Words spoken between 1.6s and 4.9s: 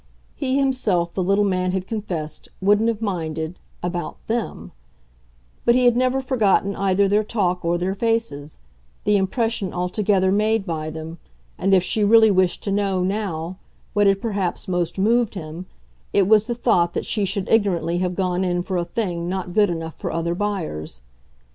had confessed, wouldn't have minded about THEM;